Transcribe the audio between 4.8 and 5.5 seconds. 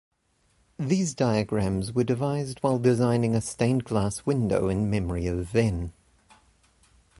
memory of